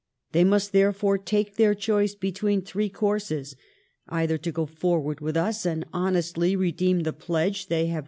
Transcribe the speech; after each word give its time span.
They 0.31 0.43
must 0.43 0.71
therefore 0.71 1.19
take 1.19 1.57
their 1.57 1.75
choice 1.75 2.15
between 2.15 2.63
three 2.63 2.89
coui*ses— 2.89 3.55
either 4.19 4.39
to 4.39 4.51
go 4.51 4.65
forward 4.65 5.19
with 5.19 5.37
us 5.37 5.63
and 5.63 5.85
honestly 5.93 6.55
redeem 6.55 7.01
the 7.01 7.13
pledges 7.13 7.67
they 7.67 7.85
have 7.85 7.99